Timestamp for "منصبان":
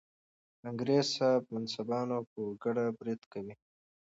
1.53-2.07